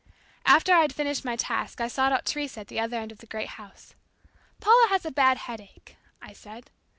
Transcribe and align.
After 0.47 0.73
I'd 0.73 0.95
finished 0.95 1.23
my 1.23 1.35
task 1.35 1.79
I 1.79 1.87
sought 1.87 2.11
out 2.11 2.25
Teresa 2.25 2.61
at 2.61 2.69
the 2.69 2.79
other 2.79 2.97
end 2.97 3.11
of 3.11 3.19
the 3.19 3.27
great 3.27 3.49
house. 3.49 3.93
"Paula 4.59 4.87
has 4.89 5.05
a 5.05 5.11
bad 5.11 5.37
headache," 5.37 5.95
I 6.19 6.33
said. 6.33 6.71